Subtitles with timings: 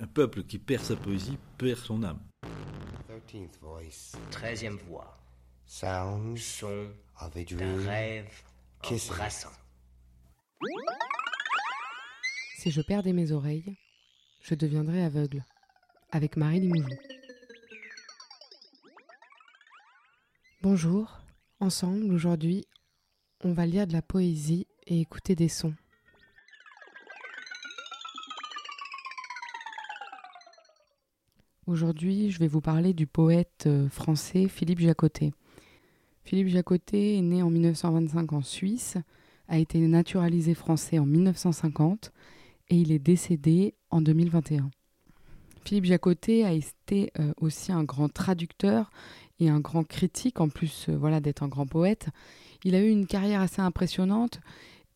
[0.00, 2.20] Un peuple qui perd sa poésie perd son âme.
[4.30, 5.18] Treizième voix.
[5.66, 6.88] Sounds Son
[7.20, 7.86] of a d'un dream.
[7.86, 8.42] rêve
[8.82, 9.52] embrassant.
[12.56, 13.76] Si je perdais mes oreilles,
[14.42, 15.44] je deviendrais aveugle.
[16.12, 16.88] Avec Marie Limoujou.
[20.62, 21.20] Bonjour.
[21.60, 22.64] Ensemble, aujourd'hui,
[23.44, 25.74] on va lire de la poésie et écouter des sons.
[31.70, 35.30] Aujourd'hui, je vais vous parler du poète euh, français Philippe Jacotet.
[36.24, 38.96] Philippe Jacotet est né en 1925 en Suisse,
[39.46, 42.10] a été naturalisé français en 1950
[42.70, 44.68] et il est décédé en 2021.
[45.64, 48.90] Philippe Jacotet a été euh, aussi un grand traducteur
[49.38, 52.08] et un grand critique, en plus euh, voilà, d'être un grand poète.
[52.64, 54.40] Il a eu une carrière assez impressionnante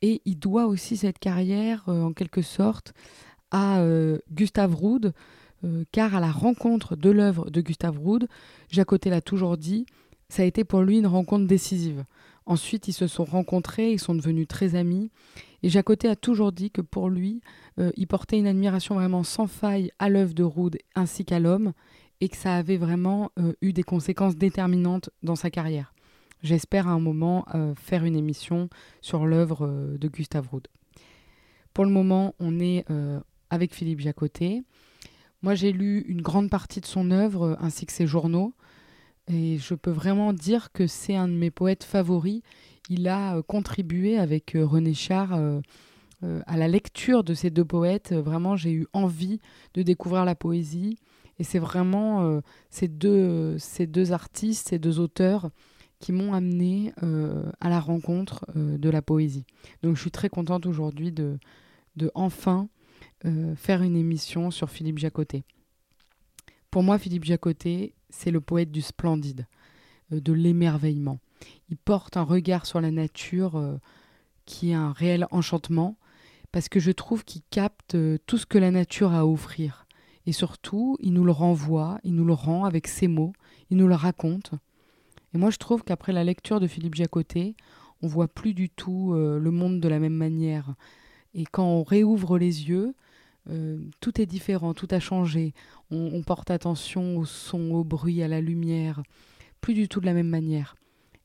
[0.03, 2.95] et il doit aussi cette carrière, en quelque sorte,
[3.53, 3.81] à
[4.33, 5.15] Gustave Roud,
[5.65, 8.29] euh, car à la rencontre de l'œuvre de Gustave Roud,
[8.71, 9.87] Jacotet l'a toujours dit,
[10.29, 12.05] ça a été pour lui une rencontre décisive.
[12.45, 15.11] Ensuite, ils se sont rencontrés, ils sont devenus très amis.
[15.63, 17.41] Et Jacotet a toujours dit que pour lui,
[17.79, 21.73] euh, il portait une admiration vraiment sans faille à l'œuvre de Roud ainsi qu'à l'homme,
[22.21, 25.95] et que ça avait vraiment euh, eu des conséquences déterminantes dans sa carrière.
[26.43, 28.69] J'espère à un moment faire une émission
[29.01, 30.69] sur l'œuvre de Gustave Roud.
[31.73, 32.85] Pour le moment, on est
[33.49, 34.63] avec Philippe Jacotet.
[35.45, 38.55] Moi, j'ai lu une grande partie de son œuvre euh, ainsi que ses journaux.
[39.29, 42.41] Et je peux vraiment dire que c'est un de mes poètes favoris.
[42.89, 45.39] Il a euh, contribué avec euh, René Char
[46.47, 48.15] à la lecture de ces deux poètes.
[48.15, 49.39] Vraiment, j'ai eu envie
[49.75, 50.97] de découvrir la poésie.
[51.39, 55.51] Et c'est vraiment ces, deux, ces deux artistes, ces deux auteurs
[55.99, 56.95] qui m'ont amené
[57.61, 59.45] à la rencontre de la poésie.
[59.83, 61.39] Donc je suis très contente aujourd'hui de,
[61.97, 62.71] de enfin
[63.27, 65.45] euh, faire une émission sur Philippe Jacotet.
[66.71, 69.47] Pour moi, Philippe Jacotet, c'est le poète du splendide,
[70.13, 71.21] euh, de l'émerveillement.
[71.71, 73.79] Il porte un regard sur la nature euh,
[74.45, 75.97] qui est un réel enchantement,
[76.53, 77.97] parce que je trouve qu'il capte
[78.27, 79.87] tout ce que la nature a à offrir.
[80.27, 83.33] Et surtout, il nous le renvoie, il nous le rend avec ses mots,
[83.71, 84.51] il nous le raconte.
[85.33, 87.57] Et moi, je trouve qu'après la lecture de Philippe Jacotet,
[88.03, 90.75] on voit plus du tout le monde de la même manière.
[91.35, 92.95] Et quand on réouvre les yeux,
[93.51, 95.53] euh, tout est différent, tout a changé.
[95.91, 99.03] On, porte attention au son, au bruit, à la lumière,
[99.61, 100.75] plus du tout de la même manière.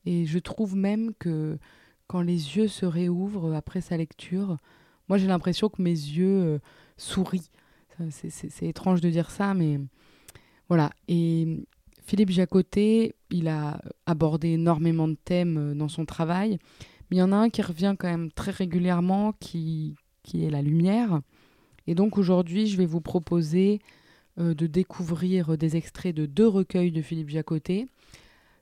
[0.06, 1.58] Et je trouve même que
[2.06, 4.58] quand les yeux se réouvrent après sa lecture,
[5.08, 6.58] moi j'ai l'impression que mes yeux euh,
[6.96, 7.50] sourient.
[8.10, 9.78] C'est- étrange de dire ça, mais
[10.68, 10.90] voilà.
[11.08, 11.66] Et
[12.02, 16.58] Philippe Jacotet, il a abordé énormément de thèmes euh, dans son travail,
[17.10, 19.96] mais il y en a un qui revient quand même très régulièrement, qui
[20.32, 21.20] est la lumière.
[21.90, 23.80] Et donc aujourd'hui, je vais vous proposer
[24.38, 27.88] euh, de découvrir des extraits de deux recueils de Philippe Jacotet.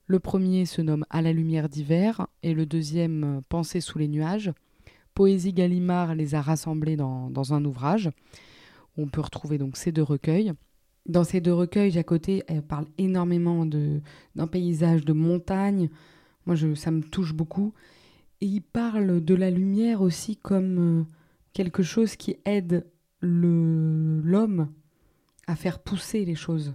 [0.06, 4.08] Le premier se nomme À la lumière d'hiver et le deuxième euh, Pensée sous les
[4.08, 4.50] nuages.
[5.12, 8.08] Poésie Gallimard les a rassemblés dans, un ouvrage.
[8.96, 10.54] où On peut retrouver donc ces deux recueils.
[11.04, 15.90] Dans ces deux recueils, Jacotet parle énormément d'un paysage de montagne.
[16.46, 17.74] Moi, ça me touche beaucoup.
[18.40, 21.04] Et il parle de la lumière aussi comme euh,
[21.52, 22.86] quelque chose qui aide
[23.20, 24.68] l'homme
[25.46, 26.74] à faire pousser les choses.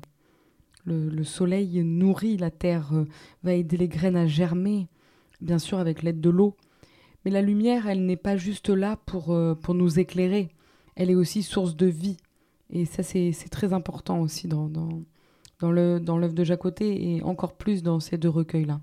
[0.85, 3.05] Le, le soleil nourrit la terre, euh,
[3.43, 4.89] va aider les graines à germer,
[5.39, 6.57] bien sûr avec l'aide de l'eau.
[7.23, 10.49] Mais la lumière, elle n'est pas juste là pour, euh, pour nous éclairer,
[10.95, 12.17] elle est aussi source de vie.
[12.69, 15.03] Et ça, c'est très important aussi dans, dans,
[15.59, 18.81] dans l'œuvre de Jacotet et encore plus dans ces deux recueils-là.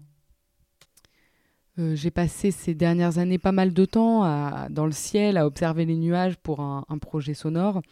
[1.79, 5.85] Euh, J'ai passé ces dernières années pas mal de temps dans le ciel à observer
[5.85, 7.83] les nuages pour un, projet sonore.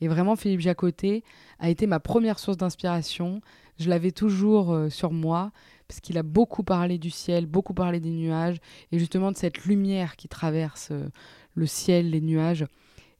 [0.00, 1.22] Et vraiment, Philippe Jacotet
[1.58, 3.40] a été ma première source d'inspiration.
[3.78, 5.52] Je l'avais toujours euh, sur moi,
[5.88, 8.58] parce qu'il a beaucoup parlé du ciel, beaucoup parlé des nuages,
[8.92, 11.08] et justement de cette lumière qui traverse euh,
[11.54, 12.66] le ciel, les nuages.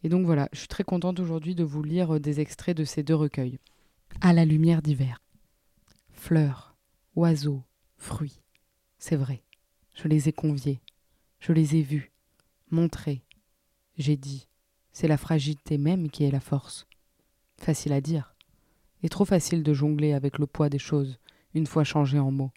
[0.02, 3.02] Et donc voilà, je suis très contente aujourd'hui de vous lire des extraits de ces
[3.02, 3.58] deux recueils.
[4.20, 5.22] À la lumière d'hiver.
[6.12, 6.76] Fleurs,
[7.16, 7.62] oiseaux,
[7.96, 8.40] fruits.
[8.98, 9.42] C'est vrai,
[9.94, 10.80] je les ai conviés,
[11.40, 12.12] je les ai vus,
[12.70, 13.22] montrés.
[13.96, 14.48] J'ai dit,
[14.92, 16.86] c'est la fragilité même qui est la force.
[17.56, 18.34] Facile à dire,
[19.02, 21.18] et trop facile de jongler avec le poids des choses
[21.54, 22.50] une fois changées en mots.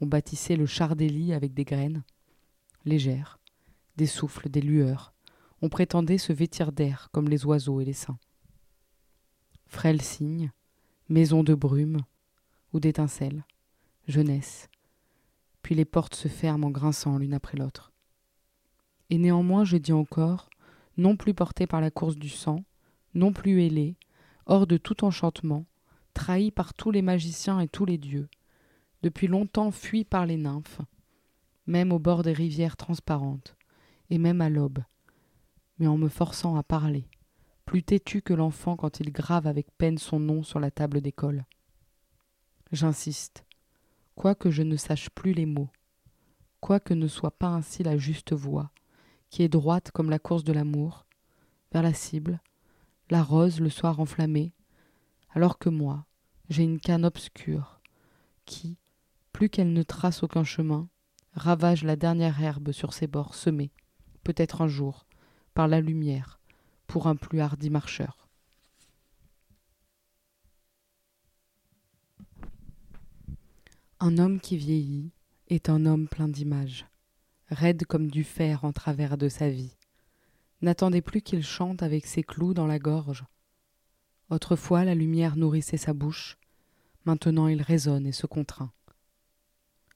[0.00, 2.02] On bâtissait le char des lits avec des graines,
[2.84, 3.38] légères,
[3.96, 5.14] des souffles, des lueurs.
[5.62, 8.18] On prétendait se vêtir d'air comme les oiseaux et les saints.
[9.66, 10.52] Frêle cygne,
[11.08, 12.00] maison de brume
[12.72, 13.44] ou d'étincelles,
[14.06, 14.68] jeunesse.
[15.66, 17.90] Puis les portes se ferment en grinçant l'une après l'autre.
[19.10, 20.48] Et néanmoins, je dis encore,
[20.96, 22.62] non plus porté par la course du sang,
[23.14, 23.96] non plus ailé,
[24.46, 25.66] hors de tout enchantement,
[26.14, 28.28] trahi par tous les magiciens et tous les dieux,
[29.02, 30.82] depuis longtemps fui par les nymphes,
[31.66, 33.56] même au bord des rivières transparentes,
[34.08, 34.84] et même à l'aube,
[35.80, 37.08] mais en me forçant à parler,
[37.64, 41.44] plus têtu que l'enfant quand il grave avec peine son nom sur la table d'école.
[42.70, 43.45] J'insiste,
[44.16, 45.70] quoique je ne sache plus les mots,
[46.60, 48.72] quoique ne soit pas ainsi la juste voie,
[49.30, 51.06] qui est droite comme la course de l'amour,
[51.72, 52.40] vers la cible,
[53.10, 54.52] la rose le soir enflammée,
[55.30, 56.06] alors que moi,
[56.48, 57.80] j'ai une canne obscure,
[58.46, 58.78] qui,
[59.32, 60.88] plus qu'elle ne trace aucun chemin,
[61.34, 63.70] ravage la dernière herbe sur ses bords semés,
[64.24, 65.06] peut-être un jour,
[65.52, 66.40] par la lumière,
[66.86, 68.25] pour un plus hardi marcheur.
[73.98, 75.10] Un homme qui vieillit
[75.48, 76.86] est un homme plein d'images,
[77.48, 79.74] raide comme du fer en travers de sa vie.
[80.60, 83.24] N'attendez plus qu'il chante avec ses clous dans la gorge.
[84.28, 86.36] Autrefois la lumière nourrissait sa bouche,
[87.06, 88.70] maintenant il résonne et se contraint.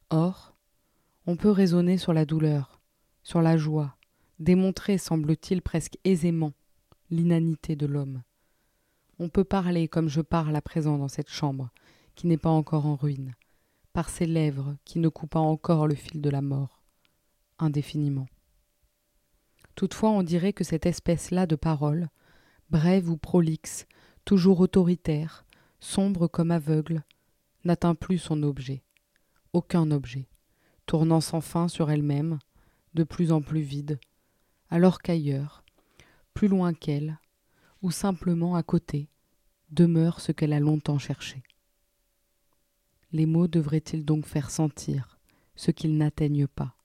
[0.09, 0.57] Or,
[1.27, 2.81] on peut raisonner sur la douleur,
[3.23, 3.99] sur la joie,
[4.39, 6.55] démontrer, semble-t-il, presque aisément
[7.11, 8.23] l'inanité de l'homme.
[9.19, 11.69] On peut parler comme je parle à présent dans cette chambre,
[12.15, 13.35] qui n'est pas encore en ruine,
[13.93, 16.83] par ces lèvres qui ne coupent encore le fil de la mort,
[17.59, 18.27] indéfiniment.
[19.75, 22.09] Toutefois, on dirait que cette espèce-là de parole,
[22.71, 23.87] brève ou prolixe,
[24.25, 25.45] toujours autoritaire,
[25.81, 27.03] sombre comme aveugle,
[27.65, 28.83] n'atteint plus son objet,
[29.53, 30.29] aucun objet,
[30.87, 32.39] tournant sans fin sur elle-même,
[32.95, 33.99] de plus en plus vide,
[34.69, 35.65] alors qu'ailleurs,
[36.35, 37.19] plus loin qu'elle,
[37.83, 39.09] ou simplement à côté,
[39.71, 41.43] demeure ce qu'elle a longtemps cherché.
[43.13, 45.19] Les mots devraient-ils donc faire sentir
[45.57, 46.77] ce qu'ils n'atteignent pas,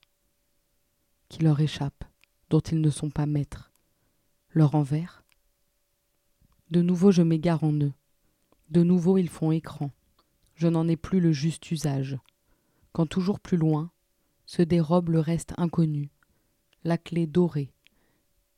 [1.28, 2.04] qui leur échappe,
[2.50, 3.72] dont ils ne sont pas maîtres,
[4.50, 5.24] leur envers?
[6.70, 7.92] De nouveau je m'égare en eux,
[8.70, 9.92] de nouveau ils font écran,
[10.56, 12.18] je n'en ai plus le juste usage,
[12.92, 13.92] quand toujours plus loin
[14.46, 16.10] se dérobe le reste inconnu,
[16.82, 17.72] la clé dorée,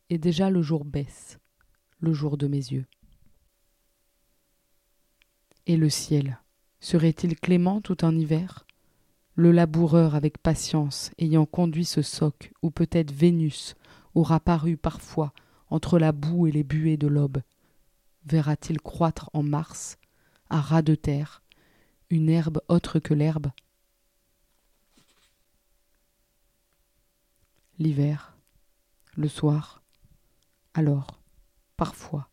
[0.08, 1.38] et déjà le jour baisse,
[2.00, 2.86] le jour de mes yeux.
[5.66, 6.40] Et le ciel,
[6.80, 8.66] serait-il clément tout un hiver?
[9.34, 13.76] Le laboureur avec patience ayant conduit ce soc, ou peut-être Vénus
[14.14, 15.32] aura paru parfois
[15.70, 17.42] entre la boue et les buées de l'aube,
[18.26, 19.98] verra-t-il croître en mars,
[20.50, 21.42] à ras de terre,
[22.10, 23.48] une herbe autre que l'herbe?
[27.78, 28.36] L'hiver,
[29.14, 29.82] le soir,
[30.74, 31.20] alors,
[31.76, 32.28] parfois,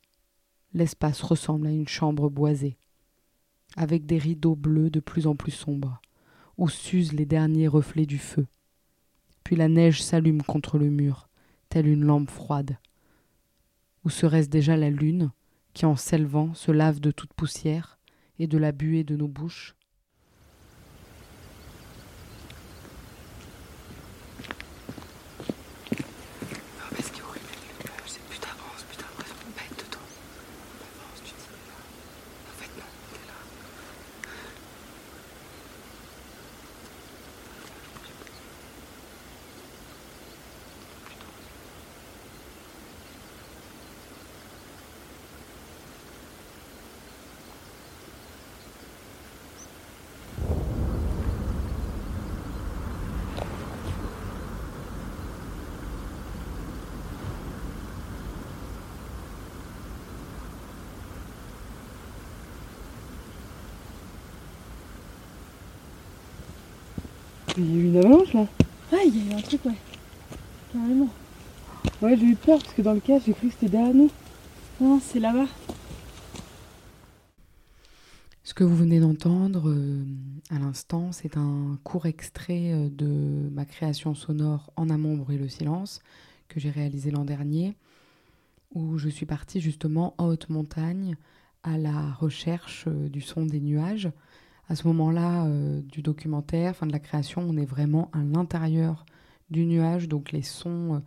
[0.73, 2.77] l'espace ressemble à une chambre boisée,
[3.75, 6.01] avec des rideaux bleus de plus en plus sombres,
[6.57, 8.47] où s'usent les derniers reflets du feu.
[9.43, 11.29] Puis la neige s'allume contre le mur,
[11.69, 12.77] telle une lampe froide.
[14.03, 15.31] Ou serait-ce déjà la lune,
[15.73, 17.99] qui en s'élevant se lave de toute poussière
[18.39, 19.75] et de la buée de nos bouches
[67.57, 68.47] Il y a eu une avalanche là
[68.91, 69.75] Ouais, il y a eu un truc, ouais.
[70.73, 71.09] Carrément.
[72.01, 74.11] Ouais, j'ai eu peur parce que dans le cas, j'ai cru que c'était derrière nous.
[74.81, 75.47] Non, c'est là-bas.
[78.43, 80.03] Ce que vous venez d'entendre euh,
[80.51, 85.47] à l'instant, c'est un court extrait euh, de ma création sonore En amont, bruit le
[85.47, 86.01] silence,
[86.49, 87.73] que j'ai réalisé l'an dernier,
[88.73, 91.15] où je suis partie justement en haute montagne
[91.63, 94.11] à la recherche euh, du son des nuages
[94.67, 99.05] à ce moment-là euh, du documentaire, de la création, on est vraiment à l'intérieur
[99.49, 101.03] du nuage, donc les sons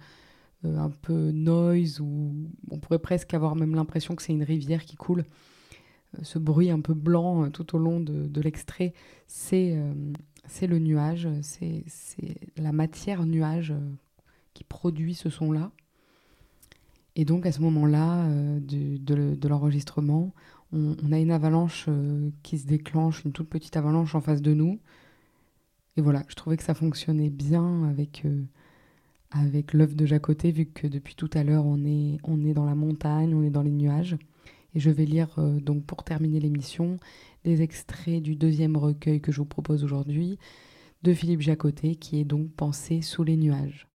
[0.64, 2.32] euh, un peu noise, ou
[2.70, 5.24] on pourrait presque avoir même l'impression que c'est une rivière qui coule.
[6.14, 8.94] Euh, ce bruit un peu blanc tout au long de, l'extrait,
[9.26, 9.76] c'est
[10.62, 11.84] le nuage, c'est
[12.56, 13.74] la matière nuage
[14.54, 15.72] qui produit ce son-là.
[17.16, 18.28] Et donc à ce moment-là
[18.60, 20.32] de l'enregistrement,
[20.72, 24.52] on, a une avalanche euh, qui se déclenche, une toute petite avalanche en face de
[24.52, 24.78] nous.
[25.96, 28.44] Et voilà, je trouvais que ça fonctionnait bien avec, euh,
[29.30, 32.66] avec l'œuvre de Jacoté, vu que depuis tout à l'heure, on est, on est dans
[32.66, 34.16] la montagne, on est dans les nuages.
[34.74, 36.98] Et je vais lire euh, donc pour terminer l'émission
[37.44, 40.38] des extraits du deuxième recueil que je vous propose aujourd'hui
[41.02, 43.88] de Philippe Jacotet qui est donc Pensé sous les nuages.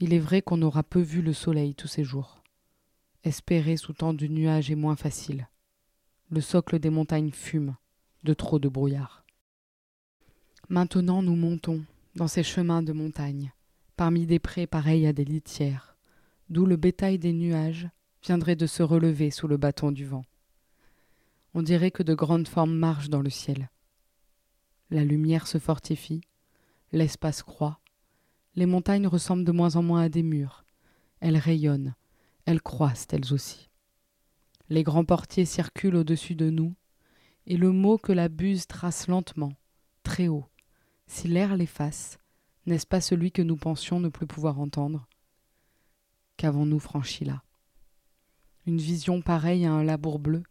[0.00, 2.42] Il est vrai qu'on aura peu vu le soleil tous ces jours.
[3.24, 5.48] Espérer sous tant de nuages est moins facile.
[6.30, 7.74] Le socle des montagnes fume
[8.22, 9.24] de trop de brouillard.
[10.68, 11.82] Maintenant nous montons
[12.16, 13.54] dans ces chemins de montagne,
[13.96, 15.96] parmi des prés pareils à des litières,
[16.50, 17.88] d'où le bétail des nuages
[18.22, 20.26] viendrait de se relever sous le bâton du vent.
[21.54, 23.70] On dirait que de grandes formes marchent dans le ciel.
[24.90, 26.20] La lumière se fortifie,
[26.92, 27.80] l'espace croît,
[28.54, 30.66] les montagnes ressemblent de moins en moins à des murs,
[31.20, 31.94] elles rayonnent,
[32.44, 33.67] elles croissent elles aussi.
[34.70, 36.74] Les grands portiers circulent au-dessus de nous,
[37.46, 39.54] et le mot que la buse trace lentement,
[40.02, 40.46] très haut,
[41.06, 42.18] si l'air l'efface,
[42.66, 45.08] n'est-ce pas celui que nous pensions ne plus pouvoir entendre?
[46.36, 47.42] Qu'avons-nous franchi là?
[48.66, 50.42] Une vision pareille à un labour bleu?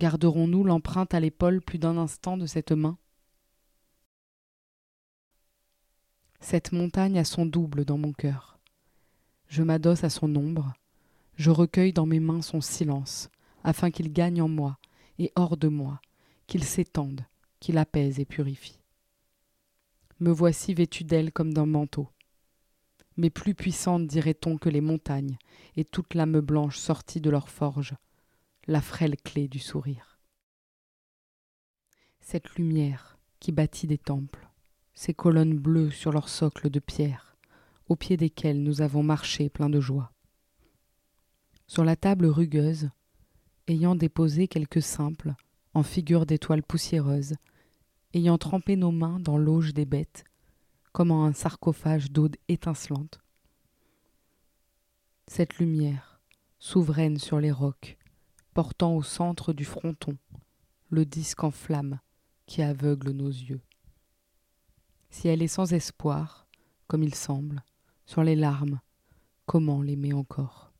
[0.00, 2.98] Garderons-nous l'empreinte à l'épaule plus d'un instant de cette main?
[6.40, 8.58] Cette montagne a son double dans mon cœur.
[9.46, 10.74] Je m'adosse à son ombre,
[11.36, 13.28] je recueille dans mes mains son silence,
[13.62, 14.78] afin qu'il gagne en moi
[15.18, 16.00] et hors de moi,
[16.46, 17.24] qu'il s'étende,
[17.60, 18.80] qu'il apaise et purifie.
[20.20, 22.08] Me voici vêtue d'elle comme d'un manteau.
[23.16, 25.38] Mais plus puissante, dirait-on, que les montagnes,
[25.76, 27.94] et toute l'âme blanche sortie de leur forge,
[28.66, 30.18] la frêle clé du sourire.
[32.20, 34.48] Cette lumière qui bâtit des temples,
[34.94, 37.36] ces colonnes bleues sur leurs socles de pierre,
[37.88, 40.13] au pied desquels nous avons marché plein de joie.
[41.66, 42.90] Sur la table rugueuse,
[43.68, 45.34] ayant déposé quelques simples,
[45.72, 47.34] en figure d'étoiles poussiéreuses,
[48.12, 50.24] ayant trempé nos mains dans l'auge des bêtes,
[50.92, 53.20] comme en un sarcophage d'eau étincelante.
[55.26, 56.20] Cette lumière,
[56.58, 57.96] souveraine sur les rocs,
[58.52, 60.16] portant au centre du fronton
[60.90, 61.98] le disque en flamme
[62.46, 63.62] qui aveugle nos yeux.
[65.08, 66.46] Si elle est sans espoir,
[66.86, 67.64] comme il semble,
[68.04, 68.80] sur les larmes,
[69.46, 70.73] comment l'aimer encore?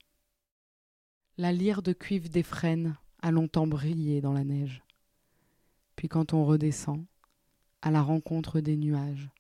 [1.36, 4.84] La lyre de cuivre des frênes a longtemps brillé dans la neige.
[5.96, 7.04] Puis quand on redescend,
[7.82, 9.30] à la rencontre des nuages,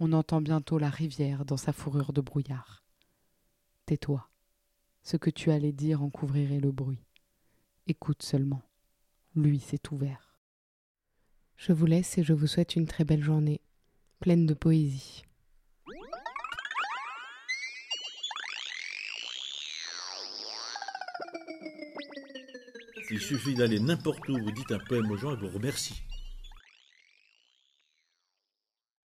[0.00, 2.82] on entend bientôt la rivière dans sa fourrure de brouillard.
[3.86, 4.28] Tais-toi,
[5.04, 7.06] ce que tu allais dire en couvrirait le bruit.
[7.86, 8.62] Écoute seulement,
[9.36, 10.34] lui s'est ouvert.
[11.56, 13.60] Je vous laisse et je vous souhaite une très belle journée,
[14.18, 15.22] pleine de poésie.
[23.14, 26.02] Il suffit d'aller n'importe où, vous dites un poème aux gens et vous remercie.